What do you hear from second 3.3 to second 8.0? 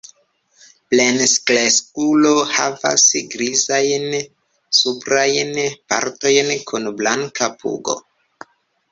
grizajn suprajn partojn kun blanka pugo.